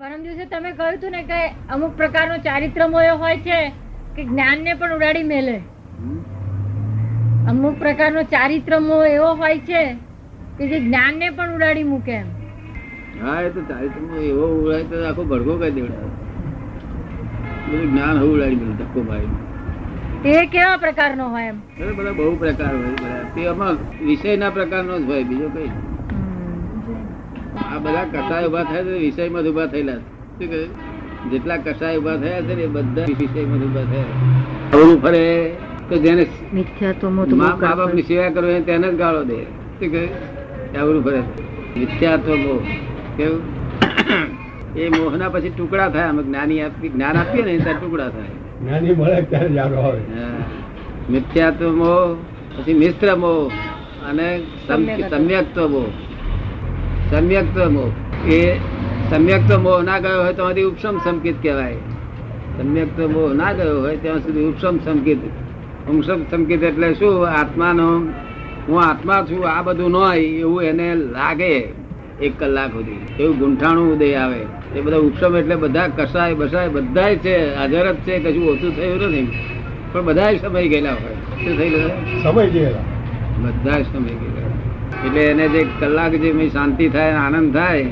પરમ 0.00 0.22
દિવસે 0.22 0.44
તમે 0.48 0.70
કહ્યું 0.72 0.94
હતું 0.94 1.12
ને 1.12 1.22
કે 1.24 1.40
અમુક 1.68 1.92
પ્રકારનો 1.94 2.36
ચારિત્ર 2.40 2.82
મોહ 2.88 3.02
હોય 3.22 3.38
છે 3.38 3.58
કે 4.16 4.22
જ્ઞાનને 4.24 4.72
પણ 4.74 4.94
ઉડાડી 4.96 5.24
મેલે. 5.24 5.56
અમુક 7.50 7.74
પ્રકારનો 7.78 8.22
ચારિત્ર 8.26 8.78
મોહ 8.80 9.00
એવો 9.08 9.30
હોય 9.36 9.58
છે 9.62 9.82
કે 10.58 10.64
જે 10.66 10.78
જ્ઞાનને 10.80 11.26
પણ 11.32 11.54
ઉડાડી 11.56 11.84
મૂકે 11.84 12.12
એમ. 12.12 12.28
હા 13.20 13.36
એ 13.42 13.50
તો 13.50 13.60
ચારિત્રમાં 13.70 14.24
એવો 14.24 14.44
ઉડાય 14.56 14.84
તો 14.86 14.96
આખો 15.04 15.22
ભડકો 15.24 15.54
કરી 15.58 15.72
દેવડાવે 15.72 16.10
બધું 17.66 17.86
જ્ઞાન 17.86 18.16
હોવું 18.16 18.34
ઉડાડી 18.34 18.60
બધું 18.62 18.76
ધક્કો 18.80 19.00
મારી 19.04 19.32
એ 20.32 20.48
કેવા 20.48 20.78
પ્રકારનો 20.78 21.28
હોય 21.30 21.48
એમ? 21.48 21.58
બધા 21.92 22.14
બહુ 22.14 22.32
પ્રકાર 22.38 22.72
હોય 22.72 22.92
બધા. 22.96 23.22
તે 23.34 23.40
આમાં 23.48 23.76
વિષયના 24.02 24.52
પ્રકારનો 24.52 24.94
જ 24.98 25.06
હોય 25.06 25.24
બીજો 25.26 25.48
કઈ 25.54 25.70
આ 27.64 27.78
બધા 27.78 28.04
કસાય 28.04 28.46
ઊભા 28.46 28.64
થયા 28.64 28.82
છે 28.82 28.98
વિષયમાં 28.98 29.42
ઊભા 29.42 29.66
થયેલા 29.66 29.96
શું 29.96 30.50
કહે 30.50 30.64
જેટલા 31.30 31.56
કસાય 31.56 31.98
ઊભા 31.98 32.16
થયા 32.16 32.40
છે 32.40 32.54
ને 32.54 32.62
એ 32.62 32.66
બધા 32.66 33.04
વિષયમાં 33.04 33.58
ઊભા 33.58 33.82
થયા 33.82 34.04
અવળું 34.72 35.02
ફરે. 35.02 35.56
તો 35.88 35.96
જેને 35.96 36.26
મા 37.04 37.56
મા 37.60 37.74
બાપની 37.74 38.02
સેવા 38.02 38.28
કરો 38.28 38.60
તેને 38.60 38.92
જ 38.92 38.96
ગાળો 38.96 39.24
દે. 39.24 39.42
શું 39.42 39.90
કહે 39.90 40.08
અવળું 40.78 41.04
ફરે 41.04 41.22
મિથ્યાત્વ 41.76 42.34
મોહ 42.34 42.58
કેવું? 43.16 43.42
એ 44.76 44.88
મોહના 44.88 45.28
પછી 45.28 45.48
ટુકડા 45.48 45.88
થાય. 45.88 46.08
અમે 46.08 46.22
જ્ઞાની 46.22 46.60
આપી 46.60 46.88
જ્ઞાન 46.88 47.16
આપીએ 47.16 47.42
ને 47.42 47.58
ત્યાં 47.58 47.80
ટુકડા 47.80 48.08
થાય. 48.08 48.60
જ્ઞાની 48.60 48.94
મળે 48.94 49.22
ત્યારે 49.22 49.48
જાડો 49.48 49.76
આવે. 49.76 49.98
હા. 49.98 50.28
મિથ્યાત્વ 51.10 51.68
મોહ 51.68 52.14
પછી 52.58 52.74
મિશ્ર 52.74 53.16
મોહ 53.16 53.48
અને 54.10 54.42
સમ- 54.66 54.76
સમ્યક્ત. 54.76 55.14
સમ્યક્ત્વ 55.14 55.68
મોહ 55.68 56.09
સમ્યક્ત્વ 57.10 57.68
મોહ. 57.68 57.90
એ 58.28 58.56
સમ્યક્ત 59.10 59.52
મોહ 59.52 59.82
ના 59.82 59.98
ગયો 59.98 60.22
હોય 60.22 60.32
ત્યાંથી 60.32 60.62
ઉપશમ 60.62 60.98
સંકિત 60.98 61.42
કહેવાય. 61.42 61.74
સમ્યક્ત 62.58 63.00
મોહ 63.00 63.32
ના 63.32 63.52
ગયો 63.52 63.80
હોય 63.80 63.96
ત્યાં 63.96 64.18
સુધી 64.18 64.44
ઉપશમ 64.44 64.78
સંકિત. 64.78 65.18
ઉપશમ 65.90 66.24
સંકિત 66.30 66.62
એટલે 66.62 66.94
શું? 66.94 67.28
આત્માનો 67.28 67.98
હું 68.68 68.82
આત્મા 68.82 69.26
છું 69.30 69.48
આ 69.48 69.62
બધું 69.62 69.90
ન 69.90 69.96
હોય 69.96 70.18
એવું 70.18 70.62
એને 70.62 70.94
લાગે 70.94 71.68
એક 72.22 72.38
કલાક 72.38 72.70
સુધી. 72.70 73.22
એવું 73.22 73.38
ગુંઠાણું 73.38 73.94
ઉદય 73.94 74.14
આવે. 74.14 74.40
એ 74.76 74.80
બધા 74.80 74.96
ઉપશમ 74.96 75.36
એટલે 75.36 75.56
બધા 75.56 75.88
કસાય 75.88 76.34
બસાય 76.34 76.68
બધાય 76.68 77.16
છે 77.16 77.54
હાજર 77.54 77.92
જ 77.92 77.96
છે 77.96 78.18
કશું 78.18 78.50
ઓછું 78.50 78.76
થયું 78.76 78.96
નથી. 78.96 79.32
પણ 79.92 80.04
બધા 80.04 80.36
સમય 80.36 80.68
ગયેલા 80.68 80.90
હોય. 80.90 81.44
શું 81.44 81.58
થઈ 81.58 81.70
છે? 81.70 82.22
સમય 82.22 82.46
ગયેલા. 82.46 82.78
બધા 83.42 83.82
સમય 83.82 84.08
ગયેલા. 84.08 84.69
એટલે 85.06 85.22
એને 85.24 85.48
જે 85.48 85.66
કલાક 85.80 86.12
જે 86.12 86.48
શાંતિ 86.48 86.88
થાય 86.88 87.12
આનંદ 87.12 87.54
થાય 87.54 87.86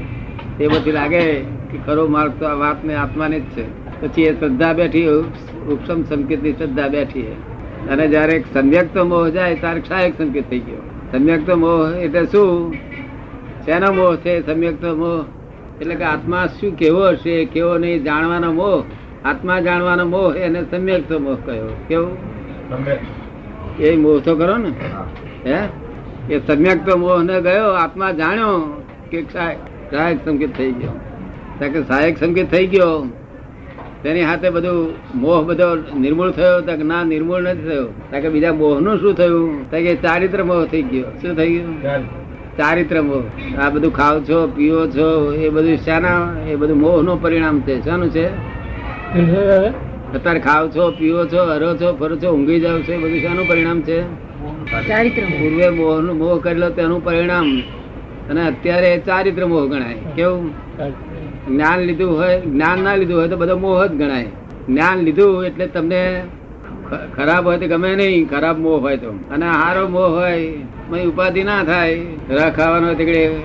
એ 0.60 0.66
પછી 0.68 0.92
લાગે 0.92 1.40
કે 1.70 1.78
ખરો 1.86 2.06
માર્ગ 2.08 2.32
તો 2.40 2.46
આ 2.46 2.52
વાત 2.52 2.84
ને 2.84 2.94
આત્માને 2.94 3.40
જ 3.40 3.42
છે. 3.42 3.64
પછી 4.00 4.22
એ 4.22 4.32
શ્રદ્ધા 4.32 4.72
બેઠી 4.72 5.08
ઉપસમ 5.08 6.02
સંકેતની 6.02 6.52
શ્રદ્ધા 6.52 6.88
બેઠી 6.88 7.22
અને 7.90 8.08
જયારે 8.08 8.44
તો 8.94 9.04
મોહ 9.04 9.28
જાય 9.28 9.54
ત્યારે 9.54 9.80
ક્ષાયક 9.80 10.18
સંકેત 10.18 10.50
થઈ 10.50 10.58
ગયો. 10.58 10.82
સમ્યક્ત 11.12 11.50
મોહ 11.50 11.96
એટલે 11.96 12.24
શું? 12.26 12.74
શેનો 13.64 13.92
મોહ 13.92 14.16
છે? 14.16 14.46
સમ્યક્ત 14.46 14.84
મોહ. 14.84 15.24
એટલે 15.80 15.94
કે 15.94 16.04
આત્મા 16.04 16.46
શું 16.46 16.76
કેવો 16.76 17.08
હશે 17.08 17.44
કેવો 17.44 17.78
નહીં 17.78 18.02
જાણવાનો 18.02 18.52
મોહ. 18.52 18.84
આત્મા 19.24 19.60
જાણવાનો 19.60 20.04
મોહ 20.04 20.34
એને 20.34 20.62
સમ્યક્ત 20.70 21.12
મોહ 21.12 21.36
કહ્યો. 21.46 21.76
કેવું? 21.88 22.16
એ 23.80 23.96
મોહ 23.96 24.18
તો 24.20 24.36
કરો 24.36 24.56
ને? 24.56 24.72
હે? 25.46 25.87
એ 26.30 26.38
સમ્યક 26.38 26.88
તો 26.88 26.96
મોહ 26.96 27.22
ને 27.22 27.40
ગયો 27.40 27.70
આત્મા 27.70 28.12
જાણ્યો 28.12 28.82
કે 29.10 29.26
સહાય- 29.32 29.90
સહાયક 29.90 30.18
સંકેત 30.24 30.56
થઈ 30.56 30.72
ગયો. 30.72 30.90
કારણ 31.58 31.72
કે 31.72 31.82
સહાયક 31.82 32.18
સંકેત 32.18 32.50
થઈ 32.50 32.66
ગયો 32.66 33.08
તેની 34.02 34.22
હાથે 34.22 34.50
બધું 34.50 34.94
મોહ 35.14 35.42
બધો 35.42 35.98
નિર્મૂળ 35.98 36.30
થયો 36.30 36.60
તો 36.60 36.84
ના 36.84 37.04
નિર્મૂળ 37.04 37.40
નથી 37.40 37.68
થયો. 37.68 37.86
કારણ 38.10 38.22
કે 38.22 38.28
બીજા 38.28 38.52
મોહનું 38.52 39.00
શું 39.00 39.14
થયું? 39.14 39.70
ત્યાં 39.70 39.82
કે 39.82 39.96
ચારિત્ર 39.96 40.44
મોહ 40.44 40.64
થઈ 40.64 40.82
ગયો. 40.82 41.02
શું 41.02 41.36
થઈ 41.36 41.52
ગયું? 41.52 41.82
ચારિત્ર 42.56 43.02
મોહ. 43.02 43.22
આ 43.60 43.70
બધું 43.70 43.92
ખાવ 43.92 44.20
છો 44.20 44.52
પીવો 44.56 44.86
છો 44.86 45.34
એ 45.34 45.48
બધું 45.48 45.76
શાના 45.76 46.36
એ 46.48 46.56
બધું 46.56 46.80
મોહનું 46.80 47.22
પરિણામ 47.22 47.60
છે. 47.60 47.84
શાનું 47.84 48.10
છે? 48.10 48.26
અત્યારે 50.14 50.40
ખાવ 50.40 50.68
છો 50.68 50.90
પીવો 50.90 51.26
છો 51.26 51.44
હરો 51.44 51.76
છો 51.76 51.96
ફરો 51.96 52.16
છો 52.16 52.30
ઊંઘી 52.30 52.60
જાવ 52.60 52.82
છો 52.82 52.92
એ 52.92 52.96
બધું 52.96 53.20
શાનું 53.20 53.48
પરિણામ 53.48 53.80
છે? 53.80 54.27
ચારિત્ર 54.88 55.22
મોહ. 55.22 55.38
પૂર્વે 55.40 55.68
મોહ 55.68 56.00
મોહ 56.00 56.40
કરેલો 56.40 56.68
તેનું 56.70 57.04
પરિણામ. 57.04 57.46
અને 58.30 58.40
અત્યારે 58.46 58.90
ચારિત્ર 59.06 59.46
મોહ 59.46 59.66
ગણાય. 59.66 59.94
કેવું? 60.16 60.50
જ્ઞાન 61.48 61.78
લીધું 61.80 62.16
હોય 62.16 62.40
જ્ઞાન 62.40 62.78
ના 62.80 62.94
લીધું 62.94 63.18
હોય 63.18 63.28
તો 63.28 63.36
બધો 63.36 63.56
મોહ 63.58 63.86
જ 63.86 63.90
ગણાય. 63.90 64.26
જ્ઞાન 64.68 64.98
લીધું 64.98 65.44
એટલે 65.44 65.66
તમને 65.66 66.22
ખરાબ 67.16 67.46
હોય 67.46 67.58
તો 67.58 67.66
ગમે 67.66 67.96
નહીં. 67.96 68.28
ખરાબ 68.30 68.58
મોહ 68.58 68.78
હોય 68.80 68.96
તો. 68.96 69.10
અને 69.30 69.46
હારો 69.46 69.88
મોહ 69.88 70.08
હોય 70.08 70.54
મય 70.90 71.04
ઉપાધિ 71.04 71.42
ના 71.44 71.64
થાય. 71.64 72.02
રસ 72.30 72.52
ખાવાનો 72.56 72.86
હોય 72.86 72.94
તે 72.94 73.38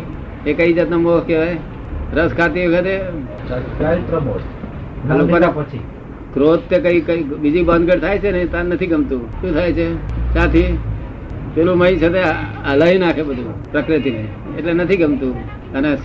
એ 0.46 0.54
કઈ 0.54 0.74
જાતનો 0.74 1.00
મોહ 1.00 1.20
કહેવાય? 1.28 1.58
રસ 2.14 2.32
ખાતી 2.34 2.68
વખતે? 2.68 2.96
પછી. 5.56 5.80
ક્રોધ 6.34 6.64
તે 6.70 6.78
કઈ 6.80 7.02
કઈ 7.02 7.24
બીજી 7.44 7.64
ભાનગડ 7.64 8.00
થાય 8.00 8.20
છે 8.20 8.32
ને 8.32 8.46
તાર 8.46 8.66
નથી 8.66 8.88
ગમતું. 8.88 9.22
શું 9.42 9.54
થાય 9.54 9.74
છે? 9.74 9.88
ત્યાંથી 10.34 10.78
પેલું 11.56 11.78
મહી 11.78 11.98
છે 11.98 12.10
તે 12.10 12.22
હલાવી 12.68 12.98
નાખે 12.98 13.24
બધું 13.24 13.72
પ્રકૃતિને. 13.72 14.24
એટલે 14.58 14.74
નથી 14.74 14.98
ગમતું. 14.98 15.36
અને 15.74 15.98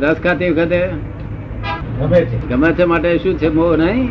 રસ 0.00 0.16
ખાતી 0.24 0.50
વખતે 0.50 0.80
ગમે 2.50 2.72
છે. 2.72 2.84
માટે 2.84 3.18
શું 3.18 3.38
છે 3.38 3.48
મોહ 3.48 3.76
નહીં? 3.76 4.08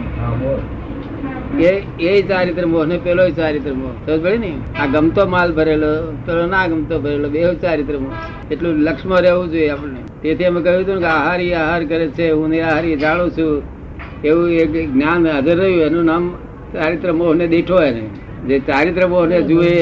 એ 1.59 1.72
એ 2.00 2.22
ચારિત્ર 2.22 2.66
મોહ 2.66 2.85
ને 2.85 2.97
પેલો 2.97 3.29
ચારિત્ર 3.29 3.73
મોહ. 3.73 3.94
સમજ 4.06 4.23
પડે 4.23 4.38
ને? 4.38 4.51
આ 4.79 4.85
ગમતો 4.85 5.27
માલ 5.27 5.53
ભરેલો 5.53 5.94
પેલો 6.25 6.45
ના 6.45 6.67
ગમતો 6.67 7.00
ભરેલો 7.00 7.29
બે 7.29 7.47
ચારિત્ર 7.61 7.97
મોહ. 7.97 8.13
એટલું 8.51 8.75
લક્ષ્મ 8.88 9.13
રહેવું 9.13 9.47
જોઈએ 9.51 9.69
આપણને. 9.69 10.01
તેથી 10.22 10.45
અમે 10.45 10.61
કહ્યું 10.61 10.83
હતું 10.83 11.00
કે 11.00 11.06
આહારી 11.06 11.53
આહાર 11.53 11.81
કરે 11.85 12.07
છે 12.07 12.31
હું 12.31 12.50
ને 12.50 12.61
આહારી 12.61 12.95
જાણું 12.95 13.31
છું. 13.31 13.76
એવું 14.23 14.50
એક 14.50 14.94
જ્ઞાન 14.94 15.28
હાજર 15.28 15.57
રહ્યું 15.57 15.81
એનું 15.81 16.05
નામ 16.05 16.29
ચારિત્ર 16.73 17.13
મોહ 17.13 17.33
ને. 17.35 17.47
દીઠો 17.47 17.81
એને 17.83 18.03
જે 18.47 18.59
ચારિત્ર 18.59 19.07
મોહ 19.07 19.25
ને 19.25 19.41
જુએ 19.41 19.73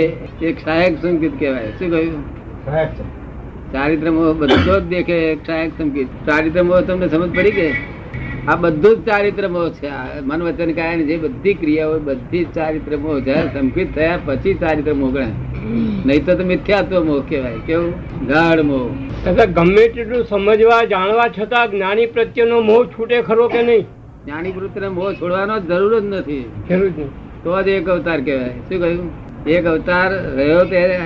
એક 0.41 0.59
સહાયક 0.59 0.97
સંકેત 1.01 1.31
કહેવાય. 1.40 1.72
શું 1.79 1.90
કહ્યું? 1.90 2.23
ચારિત્ર 3.74 4.12
મોહ 4.12 4.34
બધો 4.34 4.79
જ 4.79 4.84
દેખે 4.90 5.35
સહાયક 5.47 5.72
સંકેત. 5.78 6.07
ચારિત્ર 6.25 6.63
મોહ 6.63 6.81
તમને 6.81 7.07
સમજ 7.07 7.29
પડી 7.38 7.51
કે? 7.51 7.69
આ 8.47 8.56
બધું 8.56 8.95
જ 8.95 9.09
ચારિત્ર 9.09 9.47
મોહ 9.47 9.69
છે. 9.69 9.90
મન 10.22 10.44
વચન 10.44 10.72
કાયા 10.72 10.95
જે 10.95 11.18
બધી 11.18 11.53
ક્રિયાઓ 11.53 12.00
બધી 12.00 12.44
જ 12.44 12.47
ચારિત્ર 12.56 12.97
મોહ 12.97 13.19
જયારે 13.19 13.50
સંકિત 13.59 13.95
થયા 13.95 14.18
પછી 14.25 14.53
ચારિત્ર 14.53 14.94
મોહ 14.94 15.12
ગણાય. 15.12 15.34
નહીં 16.06 16.25
તો 16.25 16.44
મિથ્યાત્વ 16.45 17.03
મોહ 17.03 17.19
કહેવાય. 17.29 17.57
કેવું? 17.68 17.94
ગાઢ 18.28 18.62
મોહ. 18.62 18.90
ગમે 19.57 19.88
તેટલું 19.88 20.25
સમજવા 20.25 20.84
જાણવા 20.84 21.28
છતાં 21.28 21.72
જ્ઞાની 21.72 22.06
પ્રત્યેનો 22.06 22.62
મોહ 22.62 22.85
છૂટે 22.85 23.22
ખરો 23.22 23.47
કે 23.47 23.63
નહીં? 23.63 23.85
જ્ઞાની 24.25 24.52
વૃત્તિને 24.52 24.88
મોહ 24.88 25.13
છોડવાનો 25.13 25.59
જરૂર 25.59 26.00
જ 26.00 26.03
નથી. 26.03 26.52
તો 27.44 27.62
જ 27.62 27.68
એક 27.68 27.90
અવતાર 27.90 28.22
કહેવાય. 28.22 28.50
શું 28.50 28.80
કહ્યું? 28.80 29.12
એક 29.46 29.66
અવતાર 29.66 30.13
રહ્યો 30.36 30.66
ત્યારે 30.66 31.00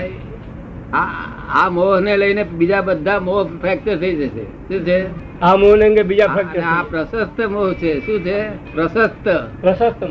આ 0.93 1.05
આ 1.53 1.69
મોહ 1.69 1.99
ને 1.99 2.17
લઈને 2.17 2.43
બીજા 2.43 2.81
બધા 2.81 3.19
મોહ 3.19 3.43
ફ્રેક્ચર 3.43 3.97
થઈ 3.97 4.15
જશે. 4.15 4.43
શું 4.43 4.85
છે? 4.85 5.05
આ 5.41 5.55
મોહ 5.55 5.77
અંગે 5.77 6.03
બીજા 6.03 6.27
ફ્રેક્ચર 6.27 6.59
આ 6.59 6.83
પ્રશસ્ત 6.83 7.41
મોહ 7.41 7.73
છે. 7.73 7.99
શું 7.99 8.19
છે? 8.19 8.73
પ્રશસ્ત. 8.73 9.29
પ્રશસ્ત 9.61 10.03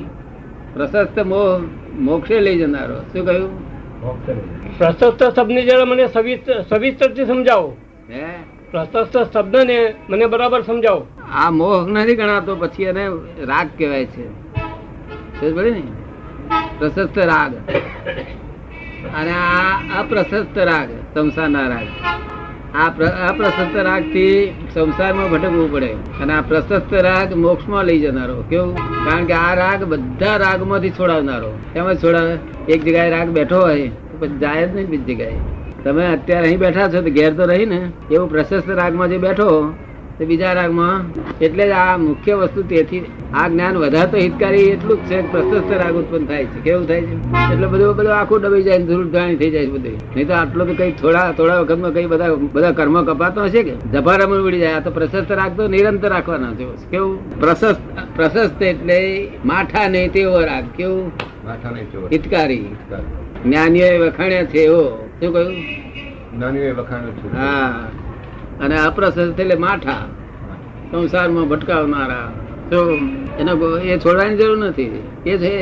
પ્રશસ્ત 0.75 1.19
મોહ 1.19 1.61
મોક્ષે 1.99 2.41
લઈ 2.41 2.59
જનારો. 2.59 2.95
શું 2.95 3.27
કહ્યું. 3.27 3.69
પ્રશસ્ત 4.79 5.23
શબ્દને 5.37 5.63
જરા 5.63 5.85
મને 5.85 6.07
સવિસ્તર 6.07 6.61
સવિસ્તરથી 6.61 7.27
સમજાવો. 7.27 7.77
હે? 8.11 8.58
પ્રશસ્ત 8.71 9.33
શબ્દને 9.35 9.95
મને 10.11 10.27
બરાબર 10.27 10.63
સમજાવો. 10.63 11.07
આ 11.33 11.51
મોહ 11.51 11.89
નથી 11.89 12.15
ગણાતો, 12.15 12.57
પછી 12.57 12.83
એને 12.83 13.09
રાગ 13.39 13.69
કહેવાય 13.79 14.05
છે. 14.05 14.29
ને? 15.71 15.83
પ્રશસ્ત 16.79 17.19
રાગ. 17.19 17.55
અને 19.17 19.31
આ 19.31 19.79
અપ્રશસ્ત 20.01 20.59
રાગ, 20.59 20.89
સંસારના 21.15 21.61
રાગ. 21.69 21.87
આ 22.77 22.89
અપ્રશસ્ત 23.29 23.77
રાગથી 23.77 24.55
સંસારમાં 24.75 25.31
ભટકવું 25.31 25.73
પડે. 25.73 25.93
અને 25.93 26.33
આ 26.33 26.41
પ્રશસ્ત 26.41 26.95
રાગ 26.95 27.35
મોક્ષમાં 27.35 27.85
લઈ 27.85 28.01
જનારો. 28.01 28.45
કેવું? 28.49 28.77
કારણ 28.77 29.25
કે 29.25 29.33
આ 29.33 29.55
રાગ 29.55 29.85
બધા 29.85 30.37
રાગમાંથી 30.37 30.91
છોડાવનારો. 30.91 31.59
એમ 31.77 31.95
છોડાવે 31.95 32.39
એક 32.69 32.81
જગ્યાએ 32.83 33.11
રાગ 33.11 33.29
બેઠો 33.29 33.61
હોય, 33.61 33.91
પછી 34.19 34.39
જાય 34.39 34.69
જ 34.69 34.75
નહીં 34.75 34.87
બીજી 34.87 35.15
જગ્યાએ. 35.15 35.58
તમે 35.85 36.07
અત્યારે 36.07 36.47
અહીં 36.47 36.59
બેઠા 36.59 36.89
છો 36.89 37.01
તો 37.03 37.11
ઘેર 37.11 37.35
તો 37.35 37.45
રહી 37.45 37.67
ને 37.67 37.91
એવું 38.11 38.29
પ્રશસ્ત 38.31 38.71
રાગમાં 38.71 39.09
જે 39.09 39.19
બેઠો 39.19 39.75
તો 40.19 40.25
બીજા 40.25 40.53
રાગમાં 40.53 41.05
એટલે 41.41 41.67
જ 41.67 41.71
આ 41.71 41.97
મુખ્ય 41.97 42.35
વસ્તુ 42.35 42.63
તેથી 42.63 43.05
આ 43.35 43.49
જ્ઞાન 43.49 43.77
વધારે 43.77 44.11
તો 44.11 44.17
હિતકારી 44.17 44.63
એટલું 44.63 44.97
જ 44.97 45.11
છે 45.11 45.23
કે 45.23 45.29
પ્રશસ્ત 45.31 45.73
રાગ 45.73 45.95
ઉત્પન્ન 45.95 46.27
થાય 46.27 46.45
છે. 46.45 46.61
કેવું 46.61 46.89
થાય 46.89 47.01
છે? 47.01 47.15
એટલે 47.53 47.67
બધું 47.67 47.97
બધું 47.97 48.19
આખું 48.19 48.41
ડબી 48.41 48.63
જાય 48.63 48.79
ધૂળ 48.79 49.09
ધાણી 49.09 49.37
થઈ 49.37 49.51
જાય 49.51 49.67
બધું. 49.67 49.93
નહીં 50.17 50.29
તો 50.29 50.35
આટલો 50.35 50.65
તો 50.65 50.75
કઈ 50.75 50.93
થોડા 50.93 51.33
થોડા 51.33 51.61
વખતમાં 51.61 51.93
કઈ 51.93 52.07
બધા 52.07 52.35
બધા 52.35 52.71
કર્મ 52.71 53.05
કપાતો 53.05 53.45
હશે 53.45 53.63
કે? 53.63 53.73
જભારામાં 53.75 54.39
ઉડી 54.39 54.59
જાય. 54.59 54.73
આ 54.73 54.81
તો 54.81 54.91
પ્રશસ્ત 54.91 55.33
રાગ 55.33 55.57
તો 55.57 55.69
નિરંતર 55.69 56.09
રાખવાના 56.09 56.55
છે. 56.55 56.65
કેવું? 56.91 57.41
પ્રશસ્ત 57.41 57.81
પ્રશસ્ત 58.17 58.63
એટલે 58.63 59.29
માઠા 59.45 59.89
નહીં 59.89 60.13
તેવો 60.13 60.41
રાગ. 60.41 60.65
કેવું. 60.77 61.13
હિતકારી. 62.13 62.67
જ્ઞાનીઓ 63.45 64.07
વખાણ્યા 64.07 64.45
છે 64.45 64.59
એવો 64.59 65.08
શું 65.21 65.33
કહ્યું? 65.33 65.55
જ્ઞાનીઓએ 66.37 66.71
વખાણ્યું 66.71 67.17
છે. 67.17 67.37
હા. 67.37 67.89
અને 68.61 68.79
અપ્રસન્ન 68.79 69.31
એટલે 69.31 69.55
માઠા. 69.55 70.07
સંસારમાં 70.91 71.49
ભટકાવનારા. 71.49 72.33
તો 72.71 72.99
એનો 73.39 73.79
એ 73.79 73.99
છોડવાની 73.99 74.37
જરૂર 74.37 74.59
નથી. 74.59 75.03
એ 75.27 75.39
છે 75.39 75.53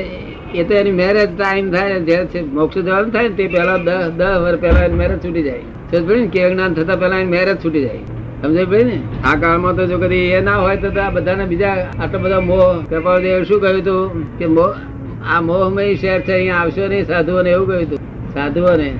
એ 0.55 0.64
તો 0.64 0.75
એની 0.75 0.93
મેરેજ 0.93 1.37
ટાઈમ 1.37 1.70
થાય 1.70 2.00
જ્યારે 2.00 2.26
છે 2.26 2.41
મોક્ષ 2.43 2.79
જવાનું 2.79 3.12
થાય 3.12 3.29
ને 3.29 3.35
તે 3.35 3.49
પહેલા 3.49 3.76
દસ 3.76 4.11
દસ 4.11 4.38
વર્ષ 4.38 4.61
પહેલા 4.61 4.81
એની 4.81 4.94
મેરેજ 4.94 5.25
છૂટી 5.25 5.43
જાય. 5.43 5.58
સમજ 5.91 6.08
પડી 6.08 6.20
ને 6.20 6.26
કે 6.26 6.50
જ્ઞાન 6.50 6.75
થતા 6.75 6.97
પહેલા 6.97 7.17
એની 7.17 7.31
મેરેજ 7.31 7.64
છૂટી 7.64 7.82
જાય. 7.82 7.99
સમજે 8.43 8.64
ભાઈ 8.64 8.85
ને? 8.85 9.03
આ 9.25 9.35
કાળમાં 9.35 9.76
તો 9.76 9.87
જો 9.87 9.99
કદી 9.99 10.17
એ 10.17 10.41
ના 10.41 10.56
હોય 10.56 10.76
તો 10.76 11.00
આ 11.00 11.11
બધાને 11.11 11.44
બીજા 11.44 11.88
આટલા 12.00 12.19
બધા 12.19 12.41
મોહ. 12.41 12.85
કપાવદેવ 12.91 13.43
શું 13.43 13.61
કહ્યું 13.61 13.81
હતું 13.81 14.38
કે 14.38 14.47
મોહ 14.47 14.75
આ 15.37 15.41
મોહમય 15.41 15.94
શહેર 15.94 16.20
છે 16.20 16.32
અહીંયા 16.32 16.56
આવશો 16.56 16.87
નહીં 16.87 17.05
સાધુઓને 17.06 17.50
એવું 17.50 17.67
કહ્યું 17.67 17.87
હતું 17.87 17.99
સાધુઓને. 18.35 18.94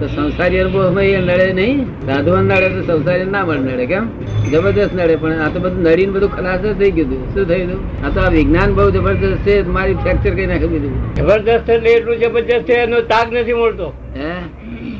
તો 0.00 0.06
સંસારી 0.06 0.64
મોહમય 0.64 1.20
નડે 1.20 1.52
નહીં. 1.52 1.84
સાધુઓને 1.84 2.54
નડે 2.54 2.68
તો 2.68 2.82
સંસારી 2.82 3.24
ના 3.24 3.44
મળે 3.44 3.58
નડે 3.58 3.86
કેમ? 3.86 4.08
જબરદસ્ત 4.52 4.94
નડે 4.94 5.16
પણ 5.16 5.32
આ 5.32 5.48
તો 5.48 5.60
બધું 5.60 5.82
નડીને 5.82 6.12
બધું 6.12 6.36
ખલાસ 6.36 6.60
થઈ 6.60 6.90
ગયું 6.90 7.34
શું 7.34 7.48
થયું? 7.48 8.06
આ 8.06 8.08
તો 8.08 8.20
આ 8.20 8.28
વિજ્ઞાન 8.28 8.74
બહુ 8.74 8.90
જબરદસ્ત 8.90 9.46
છે 9.46 9.62
મારી 9.62 9.94
ફ્રેક્ચર 9.94 10.30
કરી 10.30 10.46
નાખી 10.46 10.68
દીધું. 10.68 11.14
જબરદસ્ત 11.14 11.70
એટલે 11.70 11.90
એટલું 11.90 12.16
જબરદસ્ત 12.16 12.68
છે 12.68 12.72
એનો 12.72 13.00
તાગ 13.00 13.34
નથી 13.34 13.52
મળતો. 13.52 13.92
હે? 14.16 14.32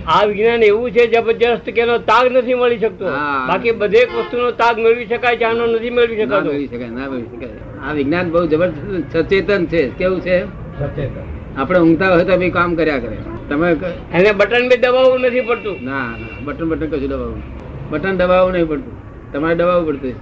આ 0.07 0.25
વિજ્ઞાન 0.25 0.63
એવું 0.63 0.91
છે 0.91 1.07
જબરજસ્ત 1.07 1.71
કે 1.71 1.81
એનો 1.81 1.99
તાગ 1.99 2.37
નથી 2.37 2.55
મળી 2.55 2.79
શકતો. 2.79 3.07
હા. 3.07 3.47
બાકી 3.49 3.71
બધે 3.71 4.05
વસ્તુનો 4.05 4.51
તાગ 4.51 4.79
મેળવી 4.79 5.07
શકાય 5.07 5.37
છે 5.37 5.45
આનો 5.45 5.67
નથી 5.67 5.91
મેળવી 5.91 6.25
શકાતો. 6.25 6.49
મેળવી 6.49 6.67
શકાય 6.67 6.89
ના 6.89 7.09
મેળવી 7.09 7.37
શકાય. 7.37 7.89
આ 7.89 7.93
વિજ્ઞાન 7.93 8.31
બહુ 8.31 8.47
જબરદસ્ત 8.47 9.17
સચેતન 9.17 9.67
છે. 9.67 9.89
કેવું 9.89 10.21
છે? 10.21 10.45
સચેતન. 10.45 11.61
આપણે 11.61 11.79
ઊંઘતા 11.79 12.15
હોય 12.15 12.25
તો 12.25 12.37
બી 12.37 12.51
કામ 12.51 12.75
કર્યા 12.75 12.99
કરે. 12.99 13.17
તમે 13.49 13.69
એને 14.13 14.31
બટન 14.33 14.69
બે 14.69 14.77
દબાવવું 14.77 15.23
નથી 15.23 15.41
પડતું. 15.41 15.77
ના 15.83 16.07
ના 16.17 16.41
બટન 16.45 16.69
બટન 16.69 16.91
કશું 16.91 17.09
દબાવવું 17.09 17.43
બટન 17.91 18.15
દબાવવું 18.17 18.53
નહીં 18.53 18.69
પડતું. 18.69 18.95
તમારે 19.33 19.55
દબાવવું 19.55 19.87
પડતું. 19.89 20.17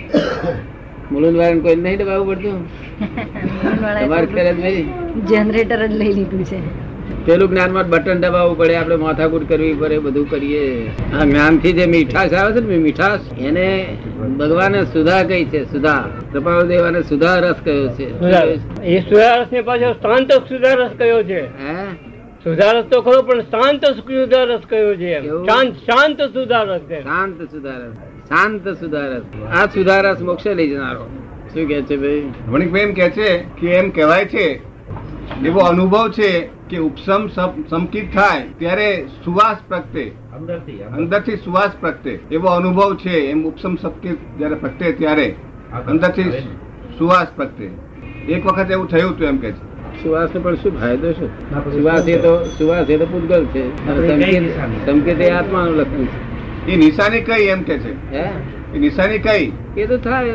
મુલુંદ 1.10 1.36
વાળાને 1.36 1.60
કોઈ 1.60 1.76
નહીં 1.76 1.98
દબાવવું 1.98 2.28
પડતું? 2.30 2.58
તમારે 4.02 4.26
જ 4.26 4.52
નહીં. 4.60 4.86
જનરેટર 5.26 5.82
જ 5.88 5.92
લઈ 5.94 6.12
લીધું 6.12 6.44
છે. 6.44 6.60
પેલું 7.30 7.50
જ્ઞાનમાં 7.50 7.90
બટન 7.90 8.20
દબાવવું 8.20 8.56
પડે 8.58 8.76
આપણે 8.76 8.96
માથાકૂટ 8.96 9.48
કરવી 9.48 9.74
પડે 9.80 9.98
બધું 9.98 10.30
કરીએ. 10.30 10.64
આ 11.18 11.24
જ્ઞાનથી 11.24 11.72
જે 11.72 11.86
મીઠાશ 11.86 12.32
આવે 12.32 12.50
છે 12.54 12.60
ને 12.66 12.78
મીઠાશ 12.86 13.20
એને 13.48 13.66
ભગવાને 14.40 14.80
સુધા 14.94 15.22
કહી 15.22 15.44
છે 15.44 15.60
સુધા. 15.72 16.02
કૃપાળુ 16.32 16.66
દેવાને 16.66 17.00
સુધા 17.02 17.36
રસ 17.44 17.58
કયો 17.64 17.88
છે? 17.96 18.06
એ 18.94 19.00
સુધારસ 19.00 19.48
ને 19.52 19.60
પાછો 19.62 19.92
શાંત 20.02 20.32
સુધારસ 20.50 20.92
કયો 20.98 21.22
છે? 21.30 21.42
સુધારસ 22.44 22.84
તો 22.90 23.02
ખરો 23.06 23.22
પણ 23.22 23.40
શાંત 23.54 23.82
સુધારસ 23.96 24.62
કયો 24.70 24.92
છે. 24.96 25.14
શાંત 25.48 25.72
શાંત 25.88 26.18
સુધારસ 26.36 26.82
છે 26.90 27.02
શાંત 27.02 27.42
સુધારસ 27.52 27.96
શાંત 28.30 28.64
સુધારસ 28.80 29.24
આ 29.56 29.66
સુધારસ 29.74 30.20
મોક્ષે 30.20 30.54
લઈ 30.54 30.70
જનારો. 30.70 31.04
શું 31.52 31.68
કે 31.68 31.82
છે 31.82 31.96
ભાઈ? 31.96 32.22
વણિકભાઈ 32.48 32.82
એમ 32.82 32.92
કે 32.94 33.10
છે 33.10 33.30
કે 33.60 33.66
એમ 33.80 33.90
કહેવાય 33.90 34.24
છે 34.24 34.46
એવો 35.46 35.60
અનુભવ 35.60 36.08
છે 36.18 36.30
કે 36.70 36.78
ઉપસમ 36.78 37.26
સમકિત 37.70 38.06
થાય 38.14 38.42
ત્યારે 38.58 38.88
સુવાસ 39.24 39.56
પ્રગટે. 39.68 40.04
અંદરથી 40.36 40.82
અંદરથી. 40.96 41.36
સુવાસ 41.36 41.72
પ્રગટે. 41.80 42.18
એવો 42.30 42.48
અનુભવ 42.48 42.96
છે 42.96 43.16
એમ 43.30 43.44
ઉપસમ 43.44 43.74
સમકિત 43.76 44.18
જયારે 44.38 44.54
પ્રગટે 44.54 44.92
ત્યારે 44.92 45.34
અંદરથી 45.86 46.30
સુવાસ 46.98 47.26
પ્રગટે. 47.36 47.68
એક 48.28 48.46
વખત 48.46 48.70
એવું 48.70 48.88
થયું 48.88 49.10
હતું 49.10 49.26
એમ 49.28 49.38
કે 49.38 49.52
છે. 49.52 49.70
સુવાસ 50.02 50.30
પણ 50.42 50.54
શું 50.54 50.80
ફાયદો 50.80 51.12
પછી 51.12 51.26
સુવાસ 51.72 52.08
એ 52.08 52.16
તો 52.18 52.32
સુવાસ 52.58 52.90
એ 52.90 52.96
તો 52.98 53.06
પૂતગલ 53.06 53.44
છે. 53.46 53.64
સંકેત? 54.86 55.20
એ 55.20 55.30
આત્માનું 55.30 55.74
લક્ષણ 55.74 56.70
એ 56.70 56.76
નિશાની 56.76 57.20
કઈ 57.20 57.44
એમ 57.46 57.62
કે 57.62 57.78
છે? 57.78 57.92
છે 58.12 58.74
એ 58.74 58.78
નિશાની 58.78 59.18
કઈ? 59.18 59.52
એ 59.76 59.86
તો 59.86 59.98
થાય 59.98 60.30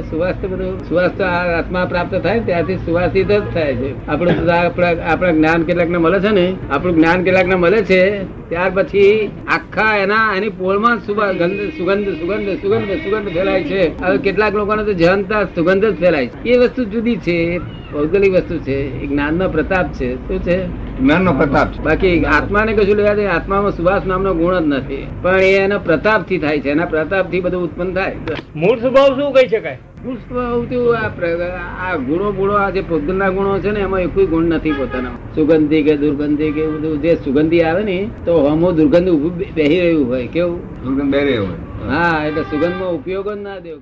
સુવાસ 0.00 0.34
તો 0.42 0.48
બધું 0.48 0.80
સુવાસ 0.88 1.10
તો 1.10 1.24
આત્મા 1.24 1.84
પ્રાપ્ત 1.84 2.14
થાય 2.14 2.40
ત્યાંથી 2.40 2.76
સુવાસિત 2.76 3.32
જ 3.32 3.42
થાય 3.54 3.74
છે. 3.74 4.08
આપણું 4.08 4.52
આપણા 4.52 4.88
આપણા 5.12 5.30
જ્ઞાન 5.30 5.62
કેટલાક 5.62 5.88
ને 5.88 5.98
મળે 5.98 6.20
છે 6.20 6.30
ને? 6.30 6.54
આપણું 6.70 6.96
જ્ઞાન 6.96 7.24
કેટલાક 7.24 7.46
ને 7.46 7.54
મળે 7.54 7.82
છે 7.84 8.24
ત્યાર 8.48 8.70
પછી 8.74 9.30
આખા 9.48 9.96
એના 9.96 10.34
એની 10.36 10.48
પોળમાં 10.48 10.98
સુગંધ 10.98 11.42
સુગંધ 11.78 12.08
સુગંધ 12.08 12.48
સુગંધ 12.48 12.90
સુગંધ 12.90 13.28
ફેલાય 13.28 13.64
છે. 13.64 14.02
હવે 14.02 14.18
કેટલાક 14.18 14.54
લોકોને 14.54 14.84
તો 14.84 14.92
જનતા 14.92 15.44
સુગંધ 15.44 15.84
જ 15.84 15.94
ફેલાય 16.00 16.26
છે. 16.26 16.48
એ 16.48 16.58
વસ્તુ 16.58 16.84
જુદી 16.84 17.16
છે 17.16 17.58
ભૌગોલિક 17.92 18.32
વસ્તુ 18.34 18.58
છે 18.58 19.02
એ 19.02 19.06
જ્ઞાનનો 19.06 19.48
પ્રતાપ 19.48 19.92
છે. 19.92 20.14
શું 20.14 20.42
છે? 20.42 20.66
જ્ઞાનનો 20.98 21.32
પ્રતાપ 21.32 21.72
છે. 21.72 21.82
બાકી 21.82 22.24
આત્માને 22.24 22.72
કશું 22.72 22.96
લેવા 22.96 23.14
દે 23.14 23.26
આત્મામાં 23.26 23.76
સુવાસ 23.76 24.06
નામનો 24.06 24.34
ગુણ 24.34 24.60
જ 24.60 24.66
નથી. 24.66 25.06
પણ 25.22 25.38
એ 25.38 25.52
એના 25.54 25.78
પ્રતાપથી 25.78 26.38
થાય 26.38 26.60
છે 26.60 26.70
એના 26.70 26.84
પ્રતાપથી 26.84 27.40
બધું 27.40 27.62
ઉત્પન્ન 27.62 27.94
થાય. 27.94 28.16
મૂળ 28.56 28.78
સ્વભાવ 28.78 29.20
શું 29.20 29.32
કહી 29.32 29.48
શકાય? 29.48 29.78
પુષ્પ 30.06 30.32
આવતું 30.36 30.96
આ 30.96 31.96
ગુણો 31.96 32.32
ગુણો 32.32 32.54
આ 32.54 32.70
જે 32.70 32.80
પૂતગલના 32.80 33.30
ગુણો 33.30 33.58
છે 33.58 33.70
ને 33.70 33.80
એમાં 33.80 34.06
કોઈ 34.14 34.26
ગુણ 34.26 34.44
નથી 34.44 34.72
પોતાના. 34.72 35.16
સુગંધી 35.34 35.82
કે 35.82 35.96
દુર્ગંધી 35.96 36.52
કે 36.52 36.66
બધું 36.66 37.02
જે 37.02 37.14
સુગંધી 37.24 37.62
આવે 37.62 37.82
ને 37.84 37.98
તો 38.24 38.32
હમો 38.48 38.72
દુર્ગંધ 38.72 39.10
બેહી 39.54 39.80
રહ્યું 39.80 40.08
હોય 40.08 40.26
કેવું? 40.26 40.60
દુર્ગંધ 40.84 41.10
બેરે 41.10 41.36
હોય. 41.38 41.58
હા 41.88 42.24
એટલે 42.26 42.42
સુગંધમાં 42.42 42.92
ઉપયોગ 42.94 43.28
જ 43.28 43.38
ના 43.42 43.58
દેવ 43.58 43.78